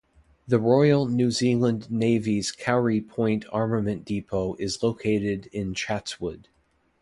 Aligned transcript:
The 0.47 0.57
Royal 0.57 1.07
New 1.07 1.29
Zealand 1.29 1.91
Navy's 1.91 2.51
Kauri 2.51 3.01
Point 3.01 3.45
Armament 3.53 4.03
Depot 4.03 4.55
is 4.55 4.81
located 4.81 5.45
in 5.53 5.75
Chatswood. 5.75 6.47